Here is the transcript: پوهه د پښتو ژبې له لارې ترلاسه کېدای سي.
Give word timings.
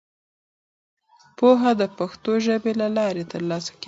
پوهه 1.37 1.71
د 1.79 1.81
پښتو 1.97 2.31
ژبې 2.45 2.71
له 2.81 2.87
لارې 2.97 3.23
ترلاسه 3.31 3.67
کېدای 3.71 3.75
سي. 3.79 3.79